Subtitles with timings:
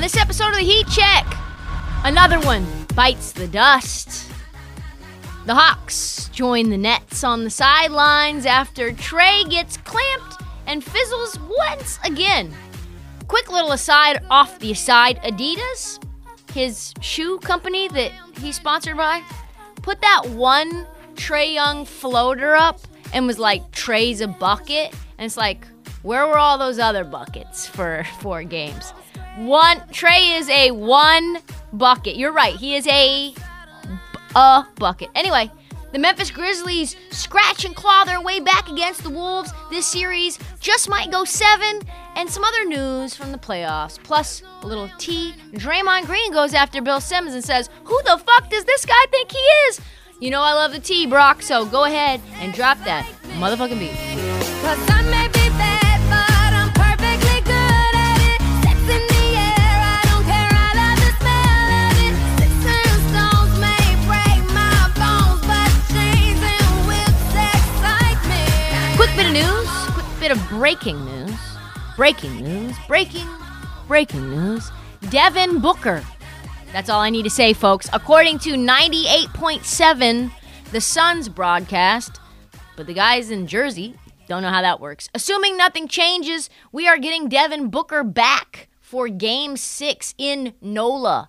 [0.00, 0.02] On.
[0.02, 1.26] This episode of the Heat Check,
[2.04, 4.30] another one bites the dust.
[5.44, 11.98] The Hawks join the Nets on the sidelines after Trae gets clamped and fizzles once
[12.02, 12.50] again.
[13.28, 16.02] Quick little aside off the aside Adidas,
[16.54, 19.22] his shoe company that he's sponsored by,
[19.82, 22.80] put that one Trae Young floater up
[23.12, 24.94] and was like, Trae's a bucket.
[25.18, 25.66] And it's like,
[26.02, 28.94] where were all those other buckets for four games?
[29.40, 31.38] One Trae is a one
[31.72, 32.16] bucket.
[32.16, 32.54] You're right.
[32.54, 33.34] He is a
[34.36, 35.08] a bucket.
[35.14, 35.50] Anyway,
[35.92, 39.50] the Memphis Grizzlies scratch and claw their way back against the Wolves.
[39.70, 41.80] This series just might go seven,
[42.16, 43.98] and some other news from the playoffs.
[44.02, 45.32] Plus, a little tea.
[45.54, 49.32] Draymond Green goes after Bill Simmons and says, Who the fuck does this guy think
[49.32, 49.80] he is?
[50.20, 53.06] You know I love the tea, Brock, so go ahead and drop that
[53.38, 55.39] motherfucking beat.
[69.20, 71.38] Bit of news, quick bit of breaking news.
[71.94, 73.28] Breaking news, breaking,
[73.86, 74.72] breaking news.
[75.10, 76.02] Devin Booker.
[76.72, 77.90] That's all I need to say, folks.
[77.92, 80.32] According to 98.7,
[80.72, 82.18] the Suns broadcast,
[82.76, 83.94] but the guys in Jersey
[84.26, 85.10] don't know how that works.
[85.12, 91.28] Assuming nothing changes, we are getting Devin Booker back for game six in NOLA.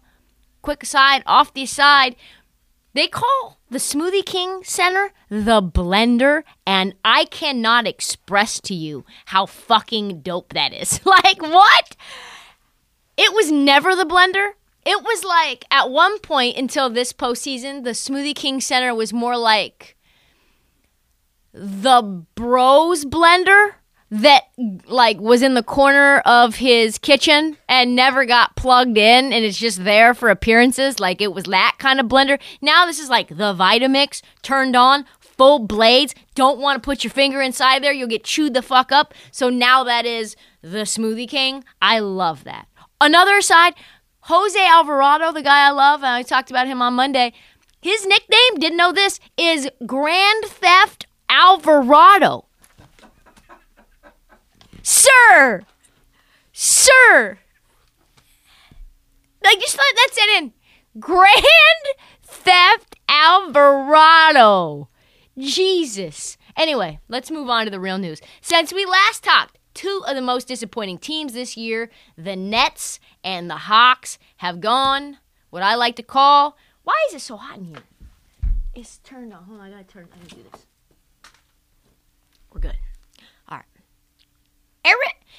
[0.62, 2.16] Quick aside, off the side,
[2.94, 9.46] they call the Smoothie King Center the blender, and I cannot express to you how
[9.46, 11.00] fucking dope that is.
[11.06, 11.96] like, what?
[13.18, 14.52] It was never the blender.
[14.86, 19.38] It was like at one point until this postseason, the Smoothie King Center was more
[19.38, 19.96] like
[21.54, 23.76] the bros blender
[24.12, 24.44] that
[24.88, 29.58] like was in the corner of his kitchen and never got plugged in and it's
[29.58, 32.38] just there for appearances like it was that kind of blender.
[32.62, 36.14] Now this is like the vitamix turned on full blades.
[36.36, 39.14] Don't want to put your finger inside there you'll get chewed the fuck up.
[39.32, 41.64] So now that is the smoothie king.
[41.82, 42.68] I love that.
[43.00, 43.76] Another side
[44.26, 47.32] jose alvarado the guy i love and i talked about him on monday.
[47.82, 52.46] His nickname didn't know this is grand theft alvarado
[54.92, 55.62] Sir!
[56.52, 57.40] Sir!
[59.42, 60.54] Like, just let that sit in.
[61.00, 61.46] Grand
[62.22, 64.90] Theft Alvarado.
[65.38, 66.38] Jesus.
[66.58, 68.20] Anyway, let's move on to the real news.
[68.42, 73.50] Since we last talked, two of the most disappointing teams this year, the Nets and
[73.50, 75.20] the Hawks, have gone
[75.52, 76.58] what I like to call.
[76.84, 77.84] Why is it so hot in here?
[78.76, 79.46] It's turned on.
[79.46, 80.10] Hold on, I gotta turn.
[80.14, 80.66] I gotta do this.
[82.54, 82.78] We're good.
[83.48, 83.66] All right.
[84.84, 84.98] Aaron,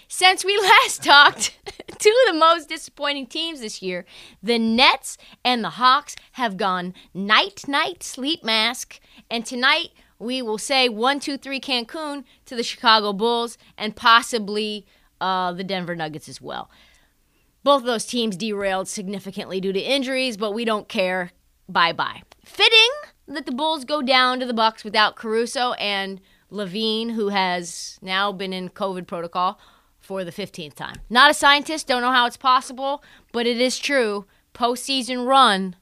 [0.09, 1.59] since we last talked,
[1.99, 4.05] two of the most disappointing teams this year,
[4.43, 9.01] the Nets and the Hawks, have gone night night sleep mask.
[9.31, 14.87] And tonight we will say one, two, three Cancun to the Chicago Bulls and possibly
[15.21, 16.71] uh, the Denver Nuggets as well.
[17.65, 21.31] Both of those teams derailed significantly due to injuries, but we don't care.
[21.69, 22.23] Bye bye.
[22.45, 22.91] Fitting
[23.29, 26.21] that the Bulls go down to the Bucks without Caruso and
[26.53, 29.59] LaVine, who has now been in COVID protocol
[29.99, 30.97] for the 15th time.
[31.09, 33.03] Not a scientist, don't know how it's possible,
[33.33, 34.27] but it is true.
[34.55, 35.77] Postseason run,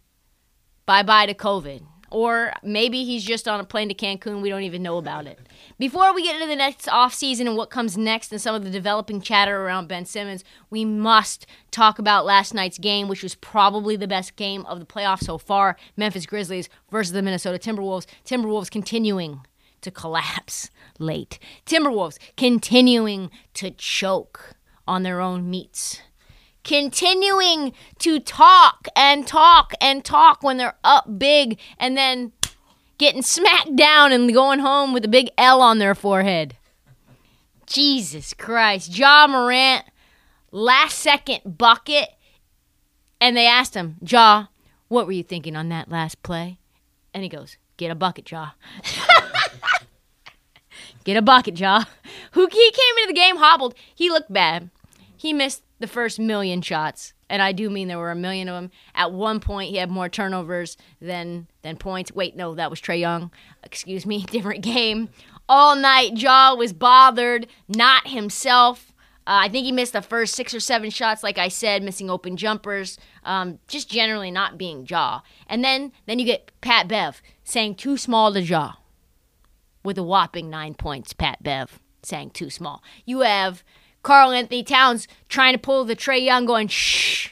[0.87, 1.83] bye bye to COVID.
[2.11, 4.43] Or maybe he's just on a plane to Cancun.
[4.43, 5.39] We don't even know about it.
[5.79, 8.71] Before we get into the next offseason and what comes next and some of the
[8.71, 13.95] developing chatter around Ben Simmons, we must talk about last night's game, which was probably
[13.95, 18.07] the best game of the playoffs so far Memphis Grizzlies versus the Minnesota Timberwolves.
[18.25, 19.43] Timberwolves continuing
[19.83, 21.39] to collapse late.
[21.67, 24.55] Timberwolves continuing to choke
[24.87, 26.01] on their own meats.
[26.63, 32.33] Continuing to talk and talk and talk when they're up big and then
[32.99, 36.57] getting smacked down and going home with a big L on their forehead.
[37.67, 38.99] Jesus Christ.
[38.99, 39.85] Ja Morant,
[40.51, 42.09] last second bucket.
[43.21, 44.47] And they asked him, Ja,
[44.89, 46.59] what were you thinking on that last play?
[47.15, 48.51] And he goes, Get a bucket, Ja.
[51.05, 51.85] Get a bucket, Ja.
[52.33, 53.75] Who he came into the game hobbled.
[53.95, 54.71] He looked bad.
[55.17, 58.55] He missed the first million shots, and I do mean there were a million of
[58.55, 58.71] them.
[58.95, 62.13] At one point, he had more turnovers than than points.
[62.13, 63.31] Wait, no, that was Trae Young.
[63.63, 65.09] Excuse me, different game.
[65.49, 68.93] All night, Ja was bothered, not himself.
[69.27, 72.09] Uh, I think he missed the first six or seven shots, like I said, missing
[72.09, 75.21] open jumpers, um, just generally not being Ja.
[75.47, 78.75] And then, then you get Pat Bev saying too small to Ja
[79.83, 81.13] with a whopping nine points.
[81.13, 82.83] Pat Bev saying too small.
[83.05, 83.63] You have
[84.03, 87.31] Karl-Anthony Towns trying to pull the Trae Young, going shh,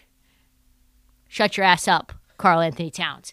[1.29, 3.33] shut your ass up, Karl-Anthony Towns.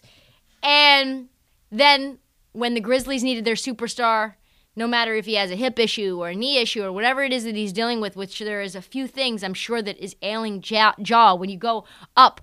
[0.62, 1.28] And
[1.70, 2.18] then
[2.52, 4.34] when the Grizzlies needed their superstar,
[4.74, 7.32] no matter if he has a hip issue or a knee issue or whatever it
[7.32, 10.16] is that he's dealing with, which there is a few things I'm sure that is
[10.22, 11.84] ailing Ja, Ja when you go
[12.16, 12.40] up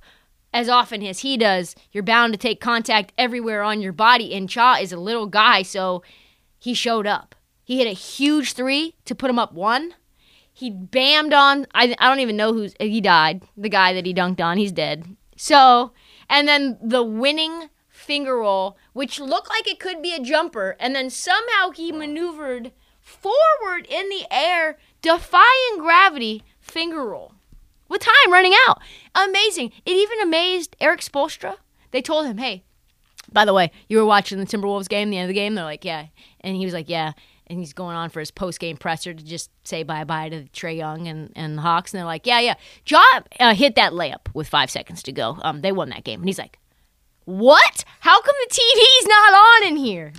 [0.51, 4.33] as often as he does, you're bound to take contact everywhere on your body.
[4.33, 6.03] And Ja is a little guy, so
[6.63, 7.35] he showed up.
[7.65, 9.95] He hit a huge three to put him up one.
[10.53, 11.67] He bammed on.
[11.73, 12.73] I, I don't even know who's.
[12.79, 13.43] He died.
[13.57, 15.17] The guy that he dunked on, he's dead.
[15.35, 15.91] So,
[16.29, 20.95] and then the winning finger roll, which looked like it could be a jumper, and
[20.95, 22.71] then somehow he maneuvered
[23.01, 27.33] forward in the air, defying gravity, finger roll.
[27.89, 28.79] With time running out.
[29.13, 29.73] Amazing.
[29.85, 31.57] It even amazed Erik Spoelstra.
[31.91, 32.63] They told him, hey,
[33.33, 35.55] by the way, you were watching the Timberwolves game, the end of the game?
[35.55, 36.07] They're like, yeah.
[36.41, 37.13] And he was like, yeah.
[37.47, 40.43] And he's going on for his post game presser to just say bye bye to
[40.45, 41.93] Trae Young and, and the Hawks.
[41.93, 42.55] And they're like, yeah, yeah.
[42.85, 43.03] Ja
[43.39, 45.37] uh, hit that layup with five seconds to go.
[45.41, 46.21] Um, they won that game.
[46.21, 46.59] And he's like,
[47.25, 47.83] what?
[47.99, 50.13] How come the TV's not on in here?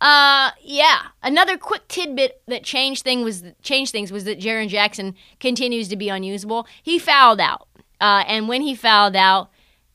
[0.00, 1.02] Uh, yeah.
[1.22, 5.96] Another quick tidbit that changed thing was changed things was that Jaren Jackson continues to
[5.96, 6.66] be unusable.
[6.82, 7.68] He fouled out,
[8.00, 9.51] uh, and when he fouled out,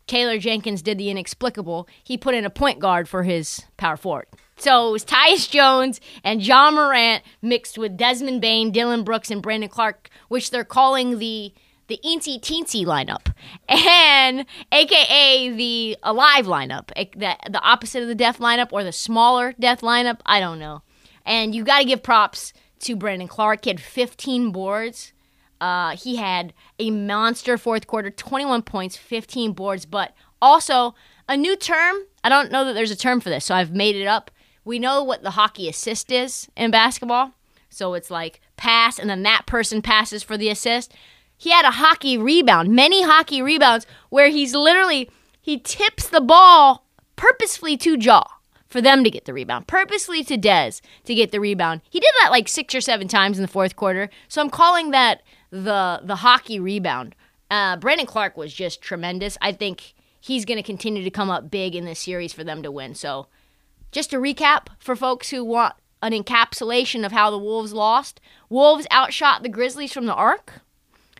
[0.07, 1.87] Taylor Jenkins did the inexplicable.
[2.03, 4.27] He put in a point guard for his power forward.
[4.57, 9.41] So it was Tyus Jones and John Morant mixed with Desmond Bane, Dillon Brooks, and
[9.41, 11.53] Brandon Clarke, which they're calling the
[11.87, 13.33] the eensy teensy lineup,
[13.69, 18.91] and AKA the alive lineup, eh, the the opposite of the death lineup or the
[18.91, 20.19] smaller death lineup.
[20.25, 20.81] I don't know.
[21.25, 23.65] And you got to give props to Brandon Clarke.
[23.65, 25.13] He had 15 boards.
[25.59, 30.95] Uh, he had a monster fourth quarter, 21 points, 15 boards, but also
[31.27, 31.97] a new term.
[32.23, 34.31] I don't know that there's a term for this, so I've made it up.
[34.63, 37.33] We know what the hockey assist is in basketball.
[37.69, 40.93] So it's like pass, and then that person passes for the assist.
[41.37, 45.09] He had a hockey rebound, many hockey rebounds, where he's literally,
[45.41, 48.23] he tips the ball purposefully to Ja
[48.67, 51.81] for them to get the rebound, purposely to Dez to get the rebound.
[51.89, 54.09] He did that like six or seven times in the fourth quarter.
[54.27, 57.15] So I'm calling that the the hockey rebound.
[57.49, 59.37] Uh, Brandon Clarke was just tremendous.
[59.41, 62.61] I think he's going to continue to come up big in this series for them
[62.63, 62.93] to win.
[62.93, 63.27] So
[63.91, 68.19] just to recap for folks who want an encapsulation of how the Wolves lost,
[68.49, 70.61] Wolves outshot the Grizzlies from the arc,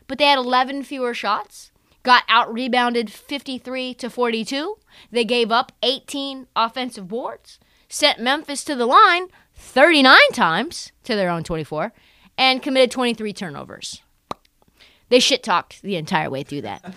[0.08, 1.72] but they had 11 fewer shots.
[2.04, 4.78] Got out rebounded 53 to 42.
[5.12, 7.60] They gave up 18 offensive boards,
[7.90, 11.92] sent Memphis to the line 39 times to their own 24,
[12.38, 14.02] and committed 23 turnovers.
[15.10, 16.94] They shit talked the entire way through that.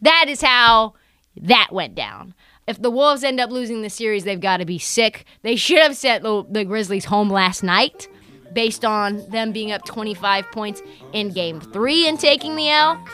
[0.00, 0.94] That is how
[1.36, 2.34] that went down.
[2.66, 5.24] If the Wolves end up losing the series, they've got to be sick.
[5.42, 8.08] They should have sent the, the Grizzlies home last night
[8.52, 10.82] based on them being up 25 points
[11.12, 13.04] in game three and taking the L.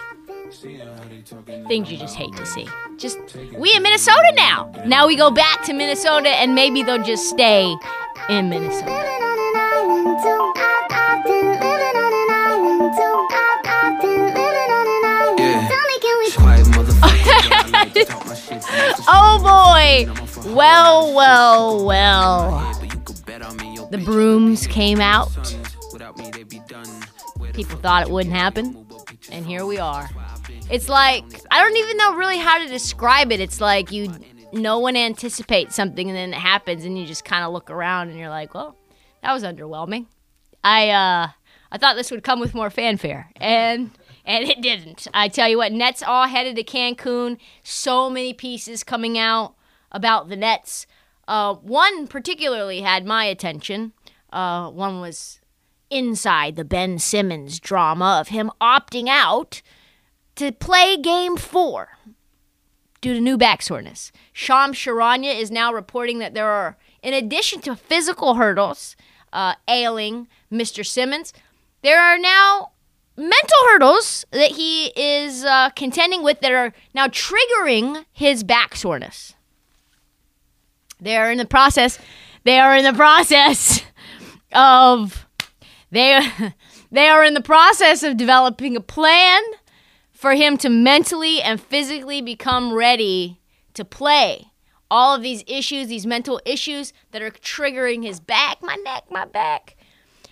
[1.68, 2.66] Things you just hate to see.
[2.96, 3.18] Just,
[3.56, 4.70] we in Minnesota now.
[4.86, 7.74] Now we go back to Minnesota and maybe they'll just stay
[8.28, 10.49] in Minnesota.
[19.12, 20.52] Oh boy!
[20.54, 22.74] Well, well, well.
[23.90, 25.30] The brooms came out.
[27.52, 28.86] People thought it wouldn't happen.
[29.30, 30.08] And here we are.
[30.70, 33.40] It's like, I don't even know really how to describe it.
[33.40, 34.12] It's like you
[34.52, 38.08] no one anticipates something and then it happens and you just kind of look around
[38.08, 38.76] and you're like, well,
[39.22, 40.06] that was underwhelming.
[40.62, 41.28] I uh
[41.72, 43.90] I thought this would come with more fanfare and
[44.24, 45.06] and it didn't.
[45.12, 47.38] I tell you what, Nets all headed to Cancun.
[47.62, 49.54] So many pieces coming out
[49.92, 50.86] about the Nets.
[51.26, 53.92] Uh, one particularly had my attention.
[54.32, 55.40] Uh, one was
[55.90, 59.62] inside the Ben Simmons drama of him opting out
[60.36, 61.98] to play game four
[63.00, 64.12] due to new back soreness.
[64.32, 68.94] Shams Charania is now reporting that there are, in addition to physical hurdles
[69.32, 70.84] uh, ailing Mr.
[70.84, 71.32] Simmons,
[71.82, 72.72] there are now
[73.20, 79.34] mental hurdles that he is uh, contending with that are now triggering his back soreness.
[80.98, 81.98] They are in the process.
[82.44, 83.82] They are in the process
[84.52, 85.26] of
[85.90, 86.20] they
[86.90, 89.42] they are in the process of developing a plan
[90.12, 93.40] for him to mentally and physically become ready
[93.74, 94.46] to play.
[94.90, 99.24] All of these issues, these mental issues that are triggering his back, my neck, my
[99.24, 99.76] back,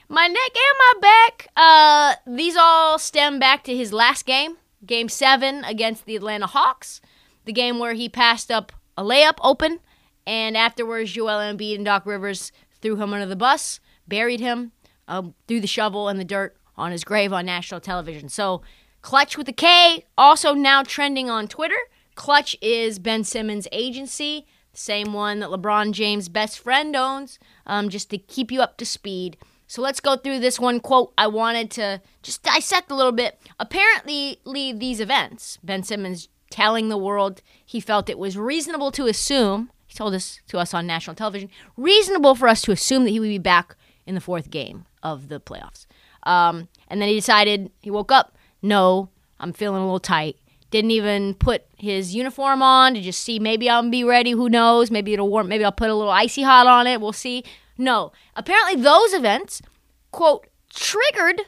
[0.09, 1.49] my neck and my back.
[1.57, 7.01] Uh, these all stem back to his last game, Game Seven against the Atlanta Hawks,
[7.45, 9.81] the game where he passed up a layup open,
[10.27, 14.73] and afterwards Joel Embiid and Doc Rivers threw him under the bus, buried him,
[15.07, 18.29] um, threw the shovel in the dirt on his grave on national television.
[18.29, 18.63] So,
[19.03, 21.79] Clutch with a K, also now trending on Twitter.
[22.15, 27.89] Clutch is Ben Simmons' agency, the same one that LeBron James' best friend owns, um,
[27.89, 29.37] just to keep you up to speed.
[29.69, 33.39] So let's go through this one quote I wanted to just dissect a little bit.
[33.61, 39.71] Apparently, these events, Ben Simmons telling the world he felt it was reasonable to assume,
[39.87, 43.21] he told this to us on national television, reasonable for us to assume that he
[43.21, 45.87] would be back in the fourth game of the playoffs.
[46.23, 50.37] Um, and then he decided, he woke up, no, I'm feeling a little tight.
[50.71, 54.33] Didn't even put his uniform on to just see maybe I'll be ready.
[54.33, 54.91] Who knows?
[54.91, 55.49] Maybe it'll warm.
[55.49, 57.01] Maybe I'll put a little icy hot on it.
[57.01, 57.45] We'll see.
[57.79, 58.13] No.
[58.37, 59.63] Apparently, those events,
[60.11, 61.43] quote, triggered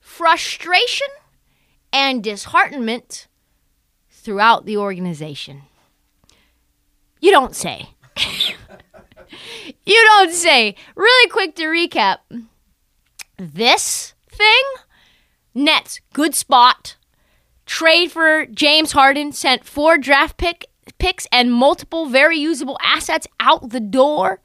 [0.00, 1.06] frustration
[1.92, 3.28] and disheartenment
[4.10, 5.62] throughout the organization.
[7.20, 7.90] You don't say.
[9.84, 10.74] you don't say.
[10.96, 12.18] Really quick to recap
[13.36, 14.62] this thing
[15.54, 16.96] Nets, good spot.
[17.64, 20.66] Trade for James Harden sent four draft pick
[20.98, 24.40] picks and multiple very usable assets out the door.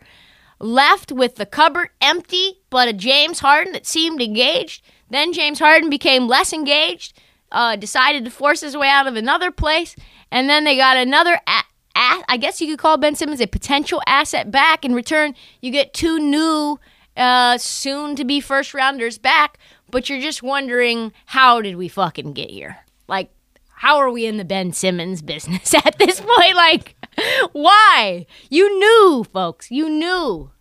[0.59, 4.83] Left with the cupboard empty, but a James Harden that seemed engaged.
[5.09, 7.19] Then James Harden became less engaged,
[7.51, 9.95] uh, decided to force his way out of another place,
[10.31, 11.39] and then they got another.
[11.47, 11.63] A-
[11.95, 14.83] a- I guess you could call Ben Simmons a potential asset back.
[14.85, 16.79] In return, you get two new,
[17.17, 19.57] uh, soon to be first rounders back
[19.91, 22.77] but you're just wondering how did we fucking get here?
[23.07, 23.31] Like,
[23.69, 26.55] how are we in the Ben Simmons business at this point?
[26.55, 26.95] Like,
[27.51, 28.25] why?
[28.49, 29.71] You knew, folks.
[29.71, 30.51] You knew.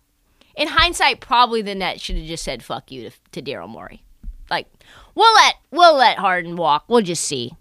[0.55, 4.03] In hindsight, probably the net should have just said "fuck you" to, to Daryl Morey.
[4.49, 4.67] Like,
[5.15, 6.85] we'll let we'll let Harden walk.
[6.87, 7.51] We'll just see.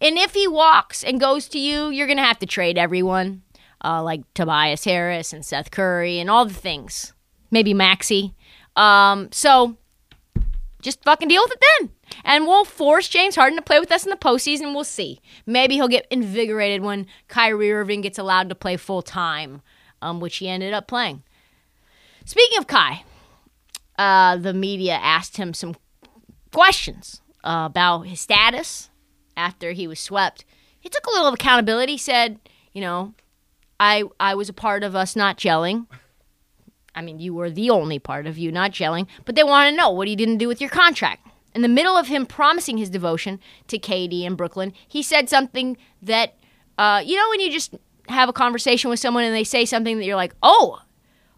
[0.00, 3.42] And if he walks and goes to you, you're gonna have to trade everyone,
[3.84, 7.12] uh, like Tobias Harris and Seth Curry and all the things.
[7.50, 8.34] Maybe Maxey.
[8.76, 9.76] Um, so
[10.82, 11.90] just fucking deal with it then.
[12.24, 14.74] And we'll force James Harden to play with us in the postseason.
[14.74, 15.20] We'll see.
[15.46, 19.62] Maybe he'll get invigorated when Kyrie Irving gets allowed to play full time,
[20.02, 21.22] um, which he ended up playing.
[22.24, 23.04] Speaking of Kai,
[23.98, 25.74] uh, the media asked him some
[26.52, 28.90] questions uh, about his status
[29.36, 30.44] after he was swept.
[30.78, 31.98] He took a little accountability.
[31.98, 32.38] Said,
[32.72, 33.14] you know,
[33.80, 35.86] I I was a part of us not gelling.
[36.94, 39.76] I mean, you were the only part of you not gelling, but they want to
[39.76, 41.27] know what he didn't do with your contract.
[41.58, 45.76] In the middle of him promising his devotion to KD in Brooklyn, he said something
[46.00, 46.36] that,
[46.78, 47.74] uh, you know, when you just
[48.08, 50.82] have a conversation with someone and they say something that you're like, oh,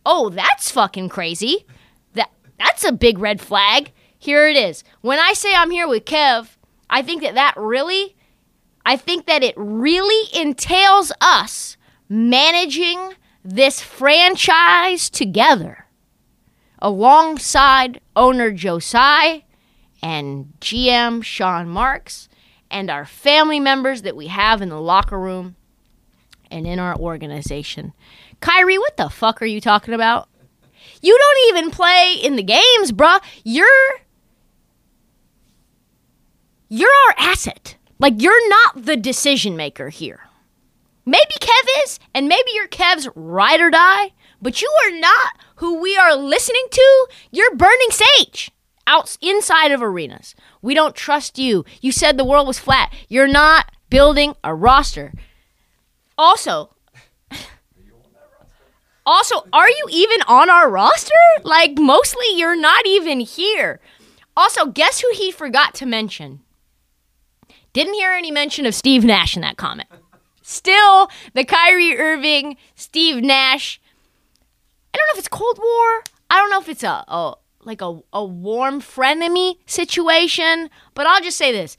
[0.04, 1.64] oh, that's fucking crazy.
[2.12, 3.92] That that's a big red flag.
[4.18, 4.84] Here it is.
[5.00, 6.48] When I say I'm here with Kev,
[6.90, 8.14] I think that that really,
[8.84, 11.78] I think that it really entails us
[12.10, 15.86] managing this franchise together
[16.78, 19.44] alongside owner Joe Tsai
[20.02, 22.28] and GM Sean Marks
[22.70, 25.56] and our family members that we have in the locker room
[26.50, 27.92] and in our organization.
[28.40, 30.28] Kyrie, what the fuck are you talking about?
[31.02, 33.20] You don't even play in the games, bruh.
[33.44, 33.68] You're
[36.68, 37.76] you're our asset.
[37.98, 40.20] Like you're not the decision maker here.
[41.04, 45.80] Maybe Kev is, and maybe you're Kev's ride or die, but you are not who
[45.80, 47.06] we are listening to.
[47.30, 48.52] You're burning sage
[48.86, 50.34] out inside of arenas.
[50.62, 51.64] We don't trust you.
[51.80, 52.92] You said the world was flat.
[53.08, 55.12] You're not building a roster.
[56.18, 56.74] Also,
[59.06, 61.14] Also, are you even on our roster?
[61.42, 63.80] Like, mostly you're not even here.
[64.36, 66.40] Also, guess who he forgot to mention?
[67.72, 69.88] Didn't hear any mention of Steve Nash in that comment.
[70.42, 73.80] Still, the Kyrie Irving, Steve Nash.
[74.92, 76.02] I don't know if it's Cold War.
[76.28, 81.20] I don't know if it's a, a like a, a warm frenemy situation, but I'll
[81.20, 81.76] just say this.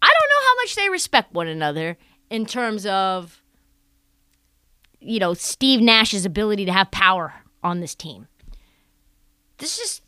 [0.00, 1.96] I don't know how much they respect one another
[2.30, 3.42] in terms of
[5.02, 8.28] you know, Steve Nash's ability to have power on this team.
[9.58, 10.00] This is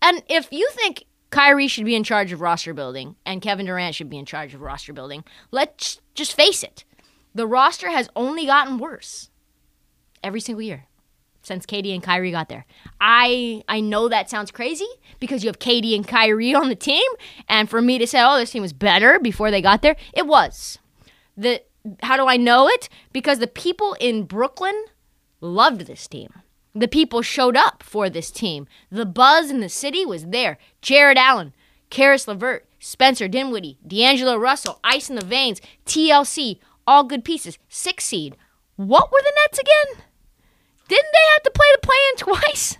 [0.00, 3.94] and if you think Kyrie should be in charge of roster building and Kevin Durant
[3.94, 6.84] should be in charge of roster building, let's just face it.
[7.34, 9.30] The roster has only gotten worse
[10.22, 10.86] every single year
[11.42, 12.64] since KD and Kyrie got there.
[13.00, 14.88] I I know that sounds crazy
[15.20, 17.08] because you have KD and Kyrie on the team,
[17.48, 20.26] and for me to say, "Oh, this team was better before they got there," it
[20.26, 20.78] was.
[21.36, 21.62] The
[22.02, 22.88] how do I know it?
[23.12, 24.84] Because the people in Brooklyn
[25.40, 26.32] loved this team.
[26.74, 28.66] The people showed up for this team.
[28.90, 30.58] The buzz in the city was there.
[30.80, 31.52] Jarrett Allen,
[31.90, 37.58] Caris LeVert, Spencer Dinwiddie, D'Angelo Russell, Ice in the Veins, TLC, all good pieces.
[37.68, 38.36] Six seed.
[38.76, 40.04] What were the Nets again?
[40.92, 42.78] Didn't they have to play the play in twice?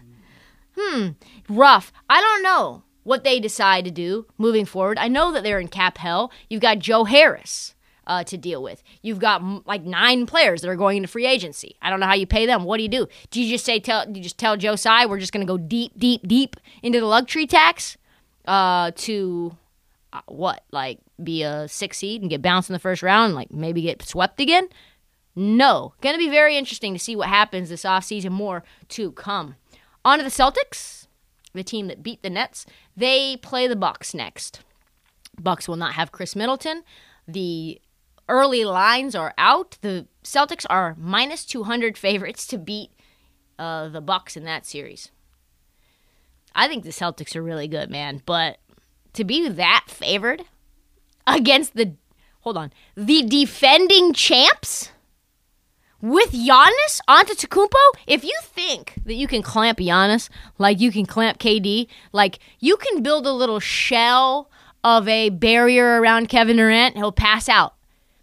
[0.79, 1.09] Hmm,
[1.49, 1.95] rough.
[2.11, 4.99] I don't know what they decide to do moving forward.
[4.99, 6.31] I know that they're in cap hell.
[6.51, 7.75] You've got Joe Harris
[8.07, 8.83] uh, to deal with.
[9.01, 11.77] You've got like nine players that are going into free agency.
[11.81, 12.65] I don't know how you pay them.
[12.65, 13.09] What do you do?
[13.31, 14.05] Do you just say tell?
[14.05, 17.01] Do you just tell Joe Tsai we're just going to go deep, deep, deep into
[17.01, 17.97] the luxury tax
[18.47, 19.57] uh, to
[20.13, 20.65] uh, what?
[20.71, 23.81] Like be a six seed and get bounced in the first round, and, like maybe
[23.81, 24.69] get swept again?
[25.35, 25.95] No.
[26.01, 28.31] Going to be very interesting to see what happens this offseason.
[28.31, 29.57] More to come.
[30.05, 31.07] On to the Celtics,
[31.53, 32.67] the team that beat the Nets.
[32.97, 34.61] They play the Bucks next.
[35.41, 36.83] Bucks will not have Khris Middleton.
[37.27, 37.81] The
[38.29, 39.79] early lines are out.
[39.81, 42.91] The Celtics are minus 200 favorites to beat
[43.59, 45.11] uh, the Bucks in that series.
[46.55, 48.59] I think the Celtics are really good, man, but
[49.15, 50.45] to be that favored
[51.27, 51.95] against the
[52.41, 54.91] hold on the defending champs
[56.03, 57.79] with Giannis Antetokounmpo,
[58.09, 60.29] if you think that you can clamp Giannis
[60.59, 64.51] like you can clamp KD, like you can build a little shell
[64.83, 67.75] of a barrier around Kevin Durant, he'll pass out.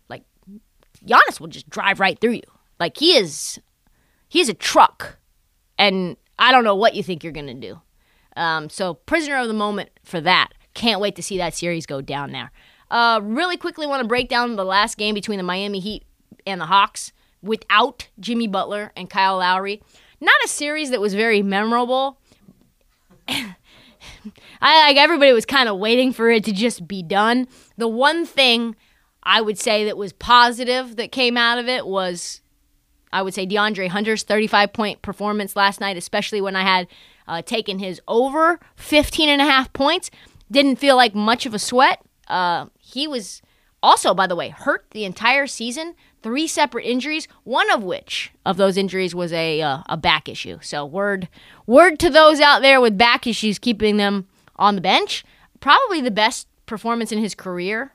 [0.10, 0.24] Like
[1.06, 2.44] Giannis will just drive right through you.
[2.80, 3.60] Like he is,
[4.28, 5.18] he's a truck,
[5.78, 7.80] and I don't know what you think you're gonna do.
[8.36, 10.50] Um, so prisoner of the moment for that.
[10.74, 12.52] Can't wait to see that series go down there.
[12.92, 16.04] Uh, really quickly, want to break down the last game between the Miami Heat
[16.46, 17.12] and the Hawks
[17.42, 19.82] without Jimmy Butler and Kyle Lowry.
[20.22, 22.20] Not a series that was very memorable.
[23.28, 27.48] I like everybody was kind of waiting for it to just be done.
[27.78, 28.76] The one thing
[29.24, 32.42] I would say that was positive that came out of it was
[33.12, 36.88] I would say DeAndre Hunter's 35 point performance last night, especially when I had
[37.28, 40.12] uh, taken his over 15 and a half points.
[40.52, 42.02] Didn't feel like much of a sweat.
[42.28, 43.42] Uh, he was
[43.82, 45.96] also, by the way, hurt the entire season.
[46.22, 50.60] Three separate injuries, one of which of those injuries was a uh, a back issue.
[50.62, 51.30] So word
[51.66, 54.28] word to those out there with back issues, keeping them
[54.58, 55.24] on the bench.
[55.60, 57.94] Probably the best performance in his career.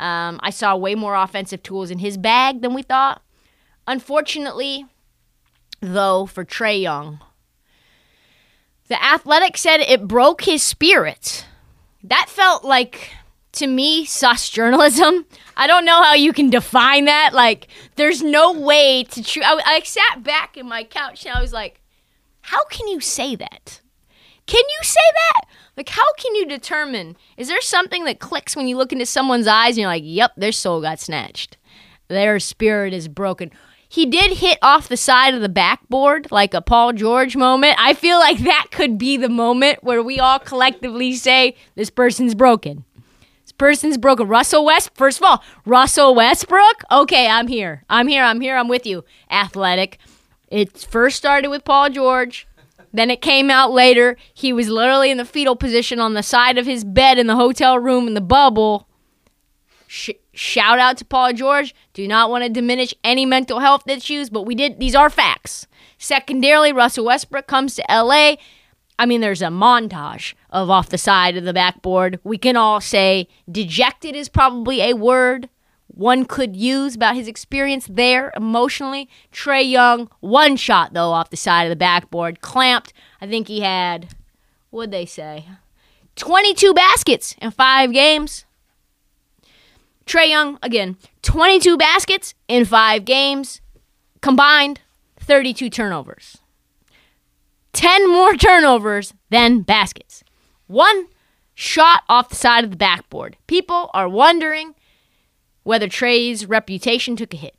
[0.00, 3.22] Um, I saw way more offensive tools in his bag than we thought.
[3.86, 4.86] Unfortunately,
[5.80, 7.20] though, for Trae Young,
[8.88, 11.46] the Athletic said it broke his spirit.
[12.02, 13.10] That felt like
[13.56, 15.26] to me sus journalism.
[15.56, 17.32] I don't know how you can define that.
[17.32, 19.22] Like, there's no way to.
[19.22, 21.80] Tr- I, I sat back in my couch and I was like,
[22.42, 23.80] how can you say that?
[24.46, 25.48] Can you say that?
[25.76, 27.16] Like, how can you determine?
[27.36, 30.32] Is there something that clicks when you look into someone's eyes and you're like, yep,
[30.36, 31.56] their soul got snatched?
[32.08, 33.50] Their spirit is broken.
[33.88, 37.76] He did hit off the side of the backboard like a Paul George moment.
[37.78, 42.34] I feel like that could be the moment where we all collectively say, this person's
[42.34, 42.84] broken.
[43.58, 44.28] Person's broken.
[44.28, 46.82] Russell West, first of all, Russell Westbrook.
[46.90, 47.84] Okay, I'm here.
[47.88, 48.22] I'm here.
[48.22, 48.56] I'm here.
[48.56, 49.04] I'm with you.
[49.30, 49.98] Athletic.
[50.48, 52.46] It first started with Paul George.
[52.92, 54.16] Then it came out later.
[54.32, 57.36] He was literally in the fetal position on the side of his bed in the
[57.36, 58.88] hotel room in the bubble.
[59.86, 61.74] Sh- shout out to Paul George.
[61.92, 64.80] Do not want to diminish any mental health issues, but we did.
[64.80, 65.66] These are facts.
[65.98, 68.36] Secondarily, Russell Westbrook comes to LA.
[68.98, 72.18] I mean, there's a montage of off the side of the backboard.
[72.24, 75.48] We can all say dejected is probably a word
[75.96, 79.08] one could use about his experience there emotionally.
[79.32, 82.92] Trae Young, one shot though off the side of the backboard, clamped.
[83.20, 84.14] I think he had,
[84.70, 85.46] what'd they say?
[86.16, 88.44] 22 baskets in five games.
[90.04, 93.62] Trae Young, again, 22 baskets in five games.
[94.20, 94.80] Combined,
[95.18, 96.38] 32 turnovers.
[97.82, 100.24] More turnovers than baskets.
[100.66, 101.06] One
[101.54, 103.36] shot off the side of the backboard.
[103.46, 104.74] People are wondering
[105.62, 107.56] whether Trae's reputation took a hit.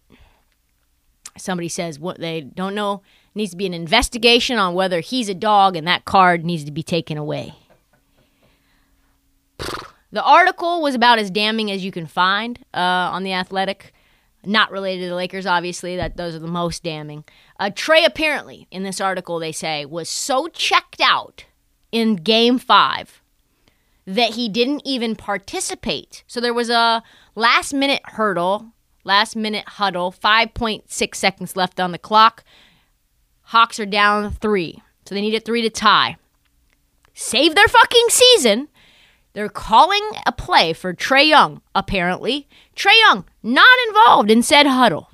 [1.37, 3.01] Somebody says what they don't know
[3.35, 6.71] needs to be an investigation on whether he's a dog and that card needs to
[6.71, 7.53] be taken away.
[10.11, 13.93] The article was about as damning as you can find uh, on the Athletic.
[14.47, 15.97] Not related to the Lakers, obviously.
[15.97, 17.25] That those are the most damning.
[17.59, 21.45] Uh, Trae apparently, in this article, they say was so checked out
[21.91, 23.21] in Game Five
[24.05, 26.23] that he didn't even participate.
[26.27, 27.03] So there was a
[27.35, 28.71] last minute hurdle,
[29.03, 32.45] last minute huddle, 5.6 seconds left on the clock.
[33.41, 34.81] Hawks are down three.
[35.05, 36.17] So they need needed three to tie.
[37.13, 38.69] Save their fucking season.
[39.37, 42.47] They're calling a play for Trae Young, apparently.
[42.75, 45.11] Trae Young, not involved in said huddle.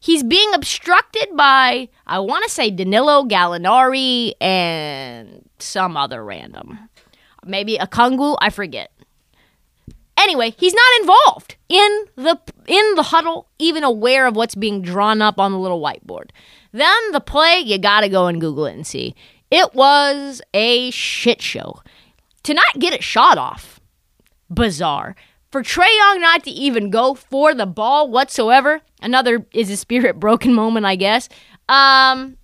[0.00, 6.88] He's being obstructed by, I want to say, Danilo Gallinari and some other random
[7.44, 8.90] maybe Okongwu, I forget.
[10.16, 15.20] Anyway, he's not involved in the in the huddle, even aware of what's being drawn
[15.20, 16.30] up on the little whiteboard.
[16.70, 19.14] Then the play, you gotta go and Google it and see.
[19.50, 21.82] It was a shit show.
[22.44, 23.80] To not get it shot off,
[24.52, 25.14] bizarre.
[25.50, 30.18] For Trae Young not to even go for the ball whatsoever, another is a spirit
[30.18, 31.28] broken moment, I guess.
[31.68, 32.38] Um,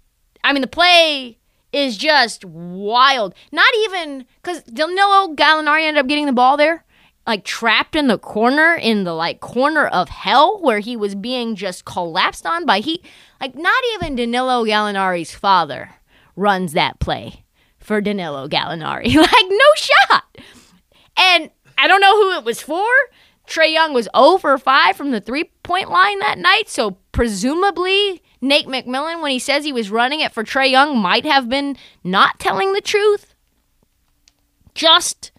[0.44, 1.38] I mean the play
[1.72, 3.34] is just wild.
[3.50, 6.84] Not even because Danilo Gallinari ended up getting the ball there,
[7.26, 11.56] like trapped in the corner in the like corner of hell where he was being
[11.56, 13.02] just collapsed on by he.
[13.40, 15.90] Like not even Danilo Gallinari's father
[16.36, 17.44] runs that play
[17.88, 19.14] for Danilo Gallinari.
[19.16, 20.38] like no shot.
[21.16, 22.86] And I don't know who it was for.
[23.48, 28.22] Trae Young was 0 for 5 from the three point line that night, so presumably
[28.40, 31.76] Nate McMillan, when he says he was running it for Trae Young, might have been
[32.04, 33.34] not telling the truth.
[34.74, 35.32] Just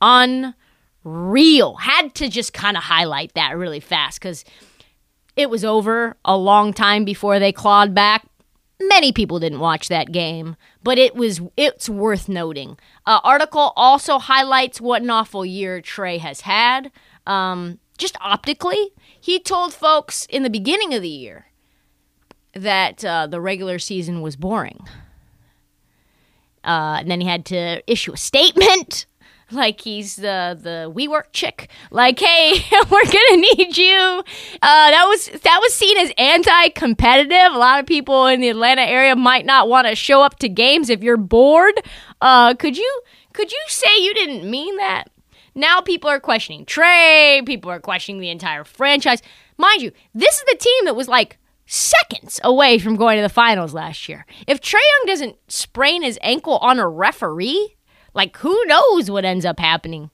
[0.00, 1.74] unreal.
[1.74, 4.44] Had to just kind of highlight that really fast because
[5.34, 8.26] it was over a long time before they clawed back.
[8.80, 12.78] Many people didn't watch that game, but it was it's worth noting.
[13.06, 16.90] Uh, article also highlights what an awful year Trae has had.
[17.26, 21.46] Um, just optically, he told folks in the beginning of the year
[22.52, 24.80] that uh, the regular season was boring.
[26.64, 29.06] Uh, and then he had to issue a statement,
[29.50, 32.52] like he's the the WeWork chick, like, "Hey,
[32.90, 34.22] we're gonna need you."
[34.62, 37.52] Uh, that was that was seen as anti-competitive.
[37.52, 40.48] A lot of people in the Atlanta area might not want to show up to
[40.48, 41.74] games if you're bored.
[42.20, 45.04] Uh, could you could you say you didn't mean that?
[45.54, 47.44] Now people are questioning Trae.
[47.46, 49.22] People are questioning the entire franchise.
[49.56, 53.28] Mind you, this is the team that was like seconds away from going to the
[53.28, 54.26] finals last year.
[54.46, 57.75] If Trae Young doesn't sprain his ankle on a referee,
[58.16, 60.10] like who knows what ends up happening?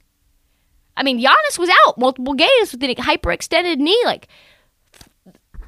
[0.97, 4.03] I mean, Giannis was out multiple games with a hyperextended knee.
[4.05, 4.29] Like,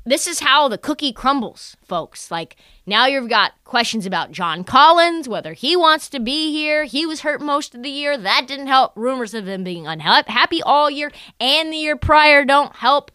[0.05, 2.31] this is how the cookie crumbles, folks.
[2.31, 6.85] Like, now you've got questions about John Collins, whether he wants to be here.
[6.85, 8.19] He was hurt most of the year.
[8.19, 8.93] That didn't help.
[8.97, 13.11] Rumors of him being unhappy all year and the year prior don't help.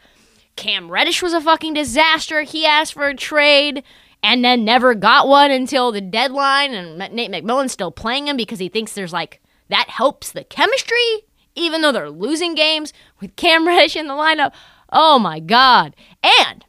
[0.55, 2.41] Cam Reddish was a fucking disaster.
[2.41, 3.83] He asked for a trade
[4.21, 6.73] and then never got one until the deadline.
[6.73, 11.25] And Nate McMillan's still playing him because he thinks there's like that helps the chemistry,
[11.55, 14.53] even though they're losing games with Cam Reddish in the lineup.
[14.91, 15.95] Oh my God.
[16.43, 16.65] And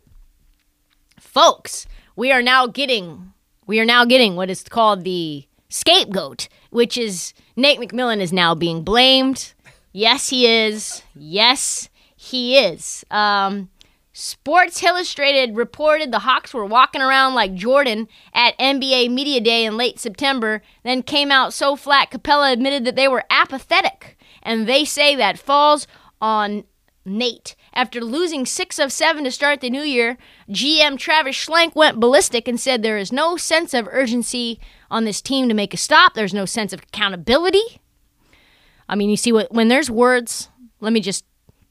[1.18, 1.86] folks,
[2.16, 3.32] we are now getting
[3.66, 8.54] we are now getting what is called the scapegoat, which is Nate McMillan is now
[8.54, 9.54] being blamed.
[9.92, 11.02] Yes, he is.
[11.14, 13.04] Yes, he is.
[13.10, 13.70] Um,
[14.20, 19.78] Sports Illustrated reported the Hawks were walking around like Jordan at NBA Media Day in
[19.78, 24.18] late September, then came out so flat Capela admitted that they were apathetic.
[24.42, 25.86] And they say that falls
[26.20, 26.64] on
[27.06, 27.56] Nate.
[27.72, 30.18] After losing six of seven to start the new year,
[30.50, 35.22] GM Travis Schlenk went ballistic and said there is no sense of urgency on this
[35.22, 36.12] team to make a stop.
[36.12, 37.80] There's no sense of accountability.
[38.86, 40.50] I mean, you see what when there's words.
[40.82, 41.24] Let me just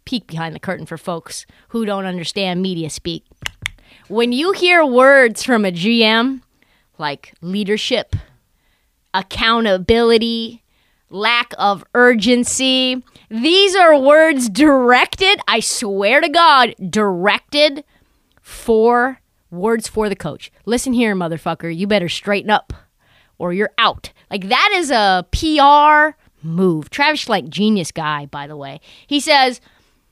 [0.06, 3.26] peek behind the curtain for folks who don't understand media speak.
[4.08, 6.42] When you hear words from a GM
[6.98, 8.16] like leadership,
[9.14, 10.64] accountability,
[11.10, 17.84] lack of urgency, these are words directed, I swear to God, directed
[18.42, 20.52] for words for the coach.
[20.66, 22.74] Listen here, motherfucker, you better straighten up
[23.38, 24.12] or you're out.
[24.30, 26.90] Like that is a PR move.
[26.90, 28.80] Travis like genius guy, by the way.
[29.08, 29.62] He says,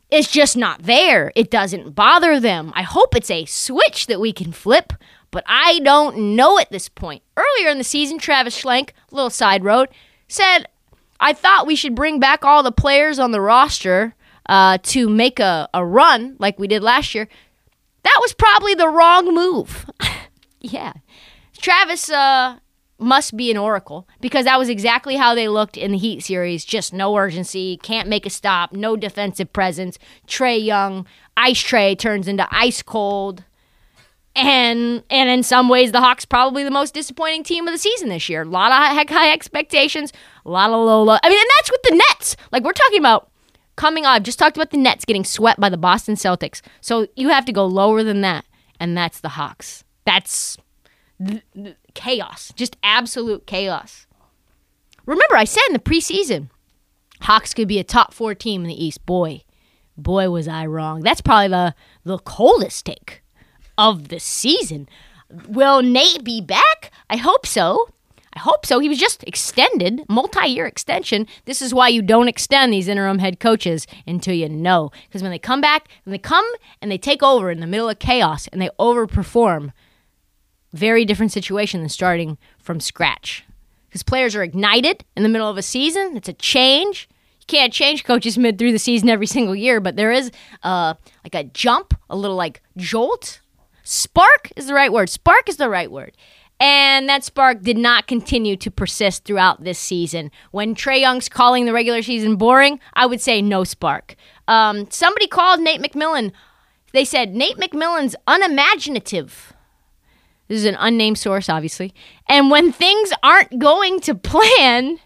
[0.10, 1.32] it's just not there.
[1.36, 2.72] It doesn't bother them.
[2.76, 4.94] I hope it's a switch that we can flip,
[5.32, 7.24] but I don't know at this point.
[7.36, 9.90] Earlier in the season, Travis Schlenk, little side road,
[10.28, 10.68] said,
[11.20, 14.16] I thought we should bring back all the players on the roster
[14.48, 17.28] uh, to make a, a run like we did last year.
[18.04, 19.90] That was probably the wrong move.
[20.62, 20.94] yeah.
[21.58, 22.60] Travis uh,
[23.00, 26.66] must be an oracle because that was exactly how they looked in the Heat series.
[26.66, 29.98] Just no urgency, can't make a stop, no defensive presence.
[30.28, 31.06] Trae Young,
[31.36, 33.44] ice tray turns into ice cold.
[34.36, 38.10] And and in some ways, the Hawks probably the most disappointing team of the season
[38.10, 38.44] this year.
[38.44, 40.14] A lot of heck high expectations,
[40.46, 41.18] a lot of low low.
[41.24, 42.36] I mean, and that's with the Nets.
[42.52, 43.32] Like we're talking about
[43.78, 44.16] coming on.
[44.16, 46.62] I've just talked about the Nets getting swept by the Boston Celtics.
[46.82, 48.46] So you have to go lower than that,
[48.80, 49.84] and that's the Hawks.
[50.06, 50.58] That's
[51.26, 54.06] th- th- chaos, just absolute chaos.
[55.06, 56.50] Remember, I said in the preseason,
[57.22, 59.06] Hawks could be a top four team in the East.
[59.06, 59.44] Boy,
[59.98, 61.02] boy, was I wrong.
[61.02, 63.24] That's probably the the coldest take
[63.78, 64.88] of the season.
[65.48, 66.92] Will Nate be back?
[67.10, 67.90] I hope so.
[68.34, 68.78] I hope so.
[68.78, 71.26] He was just extended, multi-year extension.
[71.46, 74.92] This is why you don't extend these interim head coaches until you know.
[75.08, 76.46] Because when they come back, when they come
[76.80, 79.74] and they take over in the middle of chaos and they overperform,
[80.74, 83.46] very different situation than starting from scratch.
[83.88, 86.18] Because players are ignited in the middle of a season.
[86.18, 87.08] It's a change.
[87.40, 90.32] You can't change coaches mid through the season every single year, but there is
[90.64, 93.40] uh, like a jump, a little like jolt.
[93.84, 95.10] Spark is the right word.
[95.10, 96.16] Spark is the right word.
[96.60, 100.32] And that spark did not continue to persist throughout this season.
[100.52, 104.16] When Trae Young's calling the regular season boring, I would say no spark.
[104.48, 106.32] Um, somebody called Nate McMillan.
[106.94, 109.54] They said Nate McMillan's unimaginative.
[110.48, 111.94] This is an unnamed source, obviously.
[112.28, 115.00] And when things aren't going to plan,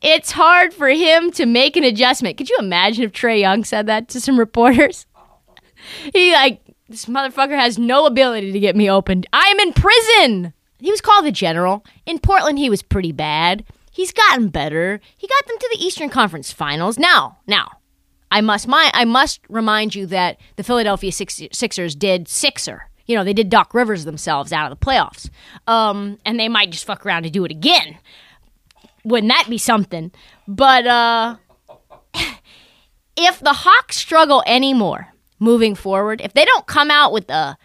[0.00, 2.36] it's hard for him to make an adjustment.
[2.36, 5.06] Could you imagine if Trae Young said that to some reporters?
[6.12, 9.26] He like this motherfucker has no ability to get me opened.
[9.32, 10.52] I'm in prison.
[10.78, 11.84] He was called the general.
[12.06, 13.64] In Portland, he was pretty bad.
[13.90, 15.00] He's gotten better.
[15.16, 16.98] He got them to the Eastern Conference Finals.
[16.98, 17.68] Now, now,
[18.30, 22.88] I must my I must remind you that the Philadelphia Six, Sixers did Sixer.
[23.06, 25.28] You know, they did Doc Rivers themselves out of the playoffs.
[25.66, 27.98] Um, and they might just fuck around and do it again.
[29.04, 30.12] Wouldn't that be something?
[30.46, 31.36] But uh
[33.16, 37.56] if the Hawks struggle anymore moving forward, if they don't come out with the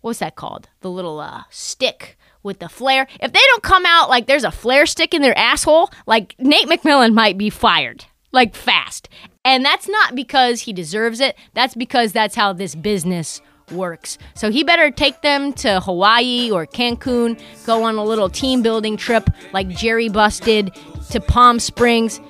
[0.00, 0.68] what's that called?
[0.80, 3.06] The little uh, stick with the flare.
[3.20, 6.68] If they don't come out like there's a flare stick in their asshole, like Nate
[6.68, 9.08] McMillan might be fired like fast.
[9.44, 11.36] And that's not because he deserves it.
[11.54, 14.18] That's because that's how this business works.
[14.34, 18.96] So he better take them to Hawaii or Cancun, go on a little team building
[18.96, 20.72] trip like Jerry Buss did
[21.10, 22.20] to Palm Springs,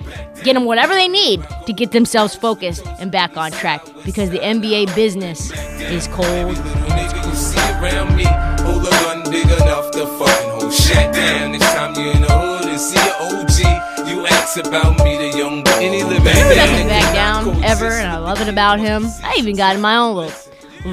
[0.43, 4.39] get them whatever they need to get themselves focused and back on track because the
[4.39, 8.25] NBA business is cold Nigga, you see around me,
[8.63, 11.51] hold a gun big enough to fucking hold shit down.
[11.51, 15.37] Next time you in the hood and see an OG, you ask about me, the
[15.37, 15.71] young boy.
[15.75, 19.05] Any living He doesn't back down ever, and I love it about him.
[19.23, 20.31] I even got in my own little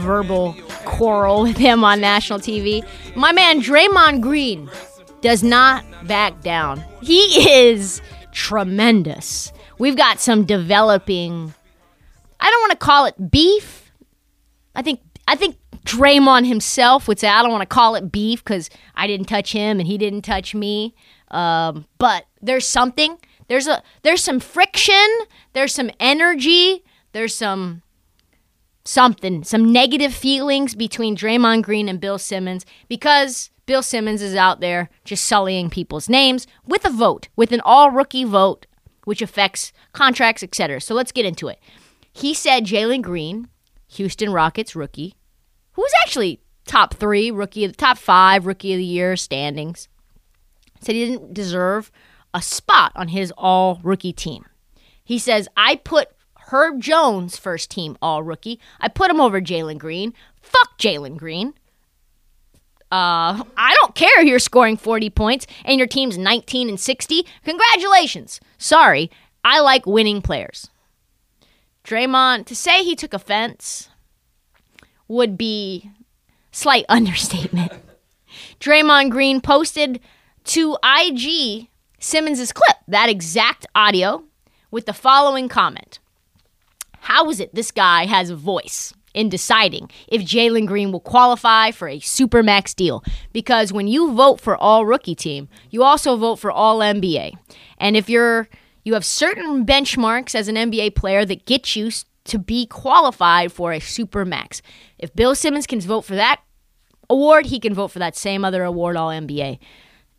[0.00, 2.86] verbal quarrel with him on national TV.
[3.14, 4.70] My man Draymond Green
[5.20, 6.82] does not back down.
[7.00, 8.02] He is
[8.32, 9.52] tremendous.
[9.78, 11.54] We've got some developing.
[12.40, 13.92] I don't want to call it beef.
[14.74, 18.42] I think I think Draymond himself would say I don't want to call it beef
[18.42, 20.94] because I didn't touch him and he didn't touch me.
[21.30, 23.18] Um, but there's something.
[23.48, 25.08] There's a there's some friction.
[25.52, 26.84] There's some energy.
[27.12, 27.81] There's some
[28.84, 34.60] something, some negative feelings between Draymond Green and Bill Simmons because Bill Simmons is out
[34.60, 38.66] there just sullying people's names with a vote, with an all rookie vote,
[39.04, 40.80] which affects contracts, etc.
[40.80, 41.58] So let's get into it.
[42.12, 43.48] He said Jalen Green,
[43.92, 45.14] Houston Rockets rookie,
[45.72, 49.88] who was actually top three rookie, of the top five rookie of the year standings,
[50.80, 51.90] said he didn't deserve
[52.34, 54.44] a spot on his all rookie team.
[55.04, 56.08] He says, I put
[56.52, 58.60] Herb Jones first team all rookie.
[58.78, 60.12] I put him over Jalen Green.
[60.42, 61.54] Fuck Jalen Green.
[62.92, 67.26] Uh, I don't care you're scoring 40 points and your team's 19 and 60.
[67.42, 68.38] Congratulations.
[68.58, 69.10] Sorry,
[69.42, 70.68] I like winning players.
[71.84, 73.88] Draymond, to say he took offense
[75.08, 75.90] would be
[76.50, 77.72] slight understatement.
[78.60, 80.00] Draymond Green posted
[80.44, 84.24] to IG Simmons' clip, that exact audio,
[84.70, 85.98] with the following comment
[87.02, 91.72] How is it this guy has a voice in deciding if Jalen Green will qualify
[91.72, 93.02] for a Supermax deal?
[93.32, 97.32] Because when you vote for all rookie team, you also vote for all NBA.
[97.78, 98.48] And if you're
[98.84, 101.90] you have certain benchmarks as an NBA player that get you
[102.24, 104.60] to be qualified for a Supermax.
[104.98, 106.40] If Bill Simmons can vote for that
[107.10, 109.58] award, he can vote for that same other award, All NBA.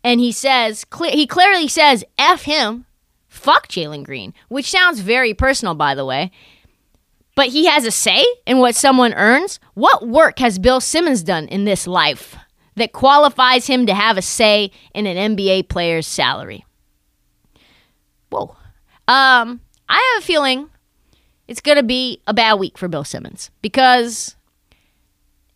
[0.02, 2.84] And he says, cle- he clearly says, F him,
[3.26, 6.30] fuck Jalen Green, which sounds very personal, by the way.
[7.34, 9.58] But he has a say in what someone earns.
[9.74, 12.36] What work has Bill Simmons done in this life
[12.76, 16.64] that qualifies him to have a say in an NBA player's salary?
[18.30, 18.56] Whoa.
[19.08, 20.70] Um, I have a feeling
[21.48, 24.36] it's going to be a bad week for Bill Simmons because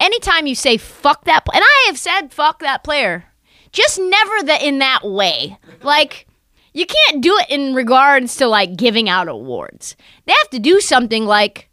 [0.00, 3.24] anytime you say fuck that, and I have said fuck that player,
[3.72, 5.58] just never that in that way.
[5.82, 6.26] Like,
[6.72, 9.96] you can't do it in regards to like giving out awards.
[10.26, 11.67] They have to do something like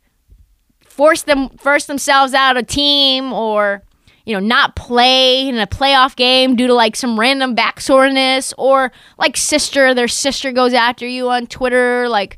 [0.95, 3.84] force them force themselves out of a team or
[4.25, 8.53] you know not play in a playoff game due to like some random back soreness
[8.58, 12.38] or like sister their sister goes after you on Twitter like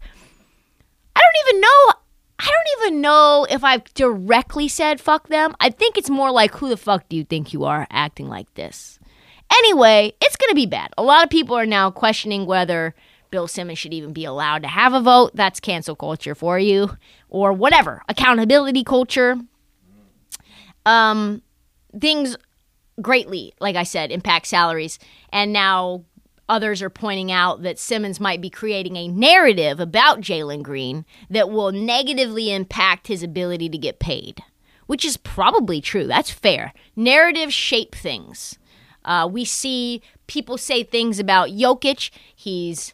[1.15, 1.93] I don't even know
[2.39, 5.55] I don't even know if I've directly said fuck them.
[5.59, 8.51] I think it's more like who the fuck do you think you are acting like
[8.55, 8.97] this?
[9.53, 10.91] Anyway, it's going to be bad.
[10.97, 12.93] A lot of people are now questioning whether
[13.31, 15.31] Bill Simmons should even be allowed to have a vote.
[15.33, 16.97] That's cancel culture for you
[17.29, 18.01] or whatever.
[18.09, 19.37] Accountability culture.
[20.85, 21.41] Um
[21.99, 22.37] things
[23.01, 24.99] greatly, like I said, impact salaries.
[25.31, 26.03] And now
[26.49, 31.49] others are pointing out that Simmons might be creating a narrative about Jalen Green that
[31.49, 34.41] will negatively impact his ability to get paid,
[34.85, 36.07] which is probably true.
[36.07, 36.73] That's fair.
[36.95, 38.57] Narratives shape things.
[39.03, 42.09] Uh, we see people say things about Jokic.
[42.35, 42.93] He's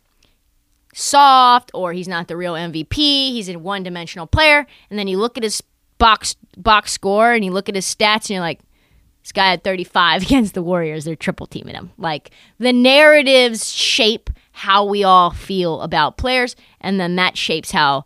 [0.93, 2.95] soft or he's not the real MVP.
[2.95, 4.65] He's a one dimensional player.
[4.89, 5.61] And then you look at his
[5.97, 8.59] box box score and you look at his stats and you're like,
[9.21, 11.05] this guy had 35 against the Warriors.
[11.05, 11.91] They're triple teaming him.
[11.97, 18.05] Like the narratives shape how we all feel about players, and then that shapes how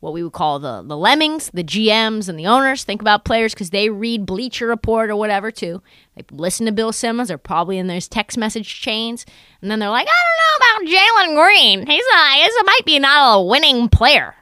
[0.00, 3.54] what we would call the the lemmings, the GMs, and the owners think about players
[3.54, 5.82] because they read Bleacher Report or whatever too.
[6.16, 7.28] They listen to Bill Simmons.
[7.28, 9.24] They're probably in those text message chains,
[9.60, 11.86] and then they're like, I don't know about Jalen Green.
[11.86, 14.34] He's a he's a, might be not a winning player.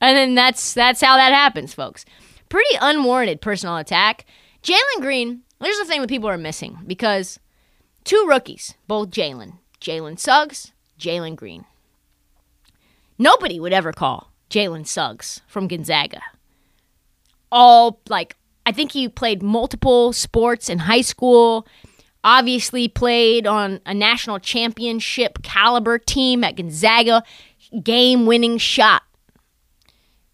[0.00, 2.06] And then that's that's how that happens, folks.
[2.48, 4.24] Pretty unwarranted personal attack.
[4.62, 7.38] Jalen Green, here's the thing that people are missing because
[8.04, 11.66] two rookies, both Jalen, Jalen Suggs, Jalen Green.
[13.18, 16.20] Nobody would ever call Jalen Suggs from Gonzaga.
[17.50, 18.36] All like
[18.66, 21.66] I think he played multiple sports in high school.
[22.22, 27.22] Obviously played on a national championship caliber team at Gonzaga.
[27.82, 29.02] Game winning shot.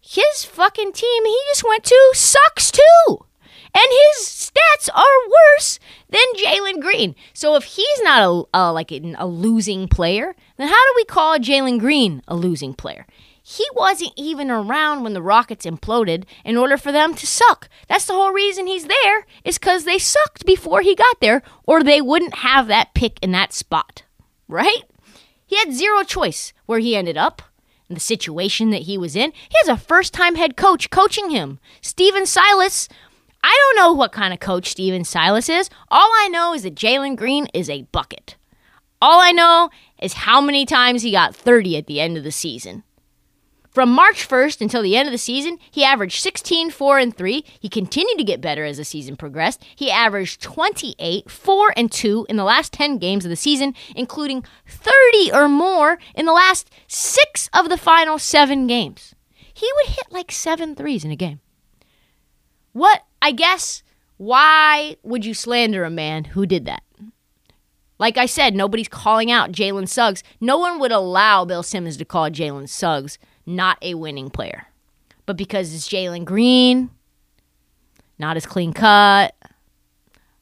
[0.01, 3.25] His fucking team he just went to sucks too.
[3.73, 5.05] And his stats are
[5.55, 7.15] worse than Jalen Green.
[7.33, 11.05] So if he's not a, a like a, a losing player, then how do we
[11.05, 13.05] call Jalen Green a losing player?
[13.49, 17.69] He wasn't even around when the Rockets imploded in order for them to suck.
[17.87, 21.81] That's the whole reason he's there, is because they sucked before he got there, or
[21.81, 24.03] they wouldn't have that pick in that spot.
[24.49, 24.83] Right?
[25.45, 27.41] He had zero choice where he ended up,
[27.87, 29.31] in the situation that he was in.
[29.31, 31.59] He has a first time head coach coaching him.
[31.79, 32.89] Stephen Silas.
[33.41, 35.69] I don't know what kind of coach Stephen Silas is.
[35.87, 38.35] All I know is that Jalen Green is a bucket.
[39.01, 39.69] All I know
[40.01, 42.83] is how many times he got 30 at the end of the season.
[43.77, 47.45] From March 1st until the end of the season, he averaged 16, 4, and 3.
[47.59, 49.63] He continued to get better as the season progressed.
[49.75, 54.43] He averaged 28, 4, and 2 in the last 10 games of the season, including
[54.67, 59.13] 30 or more in the last six of the final seven games.
[59.53, 61.39] He would hit like seven threes in a game.
[62.73, 63.83] What, I guess,
[64.17, 66.81] why would you slander a man who did that?
[67.99, 70.23] Like I said, nobody's calling out Jalen Suggs.
[70.41, 74.67] No one would allow Bill Simmons to call Jalen Suggs not a winning player.
[75.25, 76.91] But because it's Jalen Green,
[78.19, 79.35] not as clean cut,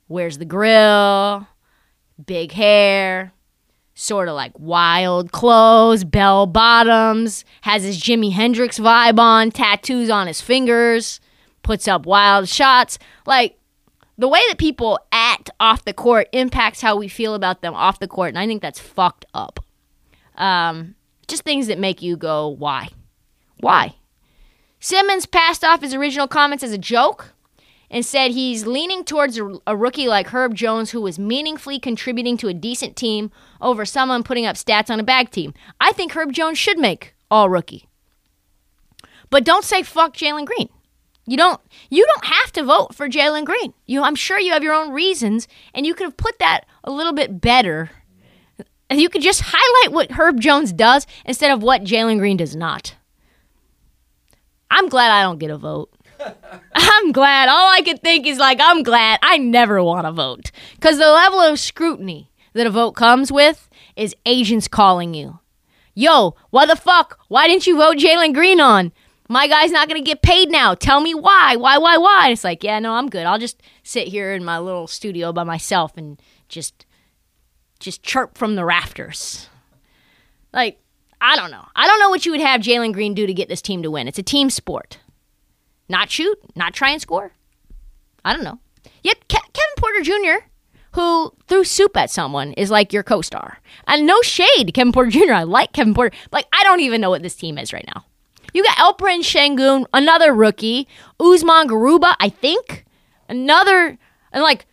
[0.07, 1.47] wears the grill,
[2.25, 3.31] big hair,
[3.93, 10.27] sort of like wild clothes, bell bottoms, has his Jimi Hendrix vibe on, tattoos on
[10.27, 11.19] his fingers,
[11.63, 12.99] puts up wild shots.
[13.25, 13.57] Like,
[14.17, 17.99] the way that people act off the court impacts how we feel about them off
[17.99, 19.59] the court, and I think that's fucked up.
[20.35, 22.89] Um, just things that make you go, why?
[23.59, 23.95] Why?
[24.79, 27.33] Simmons passed off his original comments as a joke
[27.89, 32.47] and said he's leaning towards a, rookie like Herb Jones who was meaningfully contributing to
[32.47, 33.31] a decent team
[33.61, 35.53] over someone putting up stats on a bag team.
[35.79, 37.87] I think Herb Jones should make all rookie.
[39.29, 40.69] But don't say fuck Jalen Green.
[41.27, 43.73] You don't you don't have to vote for Jalen Green.
[43.85, 46.91] You I'm sure you have your own reasons and you could have put that a
[46.91, 47.91] little bit better.
[48.89, 52.95] You could just highlight what Herb Jones does instead of what Jalen Green does not.
[54.69, 55.89] I'm glad I don't get a vote.
[56.75, 57.49] I'm glad.
[57.49, 60.51] All I could think is like, I'm glad I never want to vote.
[60.75, 65.39] Because the level of scrutiny that a vote comes with is agents calling you.
[65.93, 67.19] Yo, why the fuck?
[67.27, 68.91] Why didn't you vote Jalen Green on?
[69.27, 70.75] My guy's not going to get paid now.
[70.75, 71.55] Tell me why.
[71.55, 72.29] Why, why, why?
[72.29, 73.25] It's like, yeah, no, I'm good.
[73.25, 76.85] I'll just sit here in my little studio by myself and just
[77.85, 79.47] just chirp from the rafters.
[80.51, 80.79] Like,
[81.21, 81.65] I don't know.
[81.75, 83.91] I don't know what you would have Jalen Green do to get this team to
[83.91, 84.07] win.
[84.07, 84.99] It's a team sport.
[85.87, 87.31] Not shoot, not try and score.
[88.23, 88.59] I don't know.
[89.03, 90.45] Yet Ke- Kevin Porter Jr.,
[90.93, 93.59] who threw soup at someone, is like your co-star.
[93.87, 95.33] And no shade, Kevin Porter Jr.
[95.33, 96.15] I like Kevin Porter.
[96.31, 98.05] Like I don't even know what this team is right now.
[98.53, 100.87] You got Alperen Sengun, another rookie,
[101.19, 102.85] Usman Garuba, I think,
[103.27, 103.97] another,
[104.31, 104.65] and like,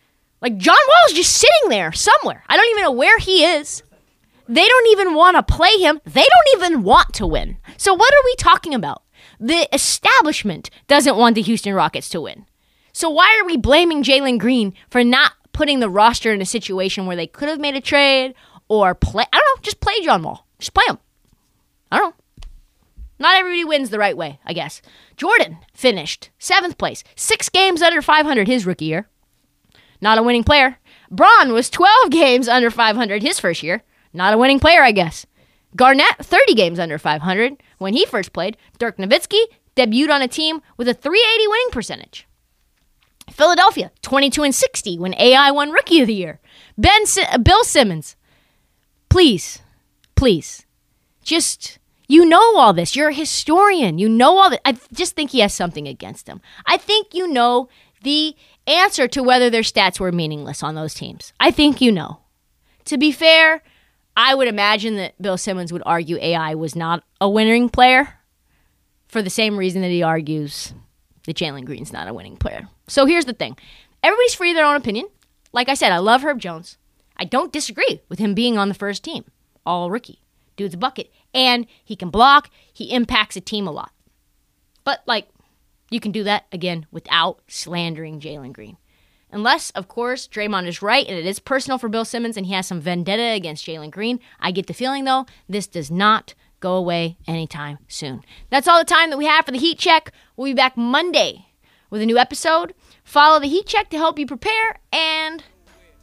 [0.43, 2.43] like John Wall is just sitting there somewhere.
[2.47, 3.81] I don't even know where he is.
[4.47, 6.01] They don't even want to play him.
[6.03, 7.57] They don't even want to win.
[7.77, 9.03] So what are we talking about?
[9.39, 12.45] The establishment doesn't want the Houston Rockets to win.
[12.91, 17.05] So why are we blaming Jalen Green for not putting the roster in a situation
[17.05, 18.35] where they could have made a trade
[18.67, 19.23] or play?
[19.31, 19.61] I don't know.
[19.63, 20.45] Just play John Wall.
[20.59, 20.99] Just play him.
[21.89, 22.15] I don't know.
[23.17, 24.81] Not everybody wins the right way, I guess.
[25.15, 29.07] Jordan finished seventh place, six games under 500 his rookie year.
[30.03, 30.77] Not a winning player.
[31.09, 33.83] Bron was 12 games under 500 his first year.
[34.11, 35.25] Not a winning player, I guess.
[35.77, 38.57] Garnett, 30 games under 500 when he first played.
[38.77, 39.41] Dirk Nowitzki
[39.77, 42.27] debuted on a team with a 380 winning percentage.
[43.31, 46.41] Philadelphia, 22 and 60 when AI won Rookie of the Year.
[46.77, 47.03] Ben
[47.41, 48.17] Bill Simmons,
[49.07, 49.61] please,
[50.15, 50.65] please,
[51.23, 51.79] just
[52.09, 52.93] you know all this.
[52.93, 53.99] You're a historian.
[53.99, 54.67] You know all that.
[54.67, 56.41] I just think he has something against him.
[56.65, 57.69] I think you know
[58.03, 58.35] the
[58.67, 61.33] answer to whether their stats were meaningless on those teams.
[61.39, 62.19] I think you know.
[62.85, 63.63] To be fair,
[64.15, 68.19] I would imagine that Bill Simmons would argue AI was not a winning player
[69.07, 70.73] for the same reason that he argues
[71.25, 72.67] that Jalen Green's not a winning player.
[72.87, 73.57] So here's the thing
[74.03, 75.07] everybody's free their own opinion.
[75.51, 76.77] Like I said, I love Herb Jones.
[77.15, 79.25] I don't disagree with him being on the first team,
[79.65, 80.19] all rookie.
[80.55, 81.11] Dude's a bucket.
[81.33, 83.91] And he can block, he impacts a team a lot.
[84.83, 85.27] But, like,
[85.93, 88.77] you can do that, again, without slandering Jalen Green.
[89.31, 92.53] Unless, of course, Draymond is right and it is personal for Bill Simmons and he
[92.53, 94.19] has some vendetta against Jalen Green.
[94.39, 98.23] I get the feeling, though, this does not go away anytime soon.
[98.49, 100.11] That's all the time that we have for the Heat Check.
[100.37, 101.47] We'll be back Monday
[101.89, 102.73] with a new episode.
[103.03, 105.43] Follow the Heat Check to help you prepare and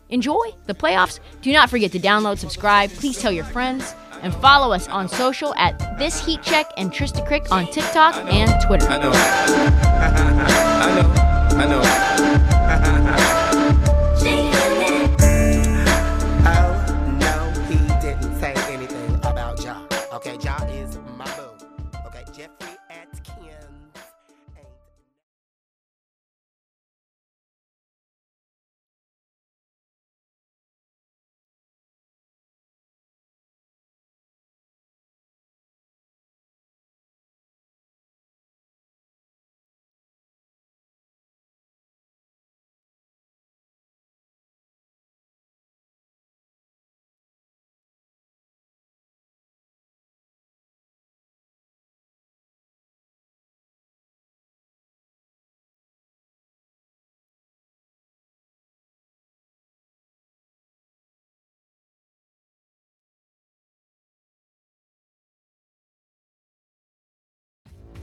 [0.08, 1.20] enjoy the playoffs.
[1.40, 5.54] Do not forget to download, subscribe, please tell your friends, and follow us on social
[5.56, 8.86] at This Heat Check and Trysta Krick on TikTok and Twitter.
[8.86, 9.10] I know.
[10.80, 11.56] I know.
[11.58, 12.59] I know.